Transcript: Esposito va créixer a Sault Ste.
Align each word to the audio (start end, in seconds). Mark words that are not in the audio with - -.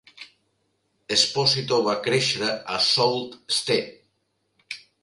Esposito 1.17 1.79
va 1.89 1.95
créixer 2.09 2.51
a 2.51 2.81
Sault 2.89 3.39
Ste. 3.61 3.81